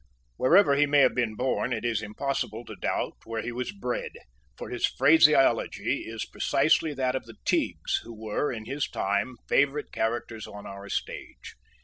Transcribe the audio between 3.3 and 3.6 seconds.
he